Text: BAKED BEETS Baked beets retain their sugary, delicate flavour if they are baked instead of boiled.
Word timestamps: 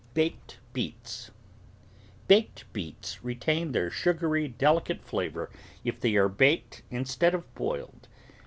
BAKED 0.15 0.57
BEETS 0.73 1.29
Baked 2.27 2.73
beets 2.73 3.23
retain 3.23 3.71
their 3.71 3.91
sugary, 3.91 4.47
delicate 4.47 4.99
flavour 5.03 5.51
if 5.83 5.99
they 5.99 6.15
are 6.15 6.27
baked 6.27 6.81
instead 6.89 7.35
of 7.35 7.53
boiled. 7.53 8.07